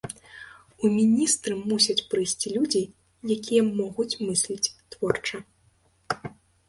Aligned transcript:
У 0.87 0.89
міністры 0.93 1.57
мусяць 1.71 1.97
прыйсці 2.13 2.47
людзі, 2.55 2.83
якія 3.37 3.63
могуць 3.79 4.19
мысліць 4.31 4.73
творча. 4.97 5.37